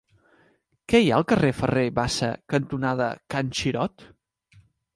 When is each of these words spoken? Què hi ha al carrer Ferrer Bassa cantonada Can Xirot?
Què 0.93 1.01
hi 1.03 1.11
ha 1.11 1.19
al 1.21 1.25
carrer 1.31 1.51
Ferrer 1.59 1.83
Bassa 2.01 2.31
cantonada 2.55 3.13
Can 3.35 3.55
Xirot? 3.61 4.09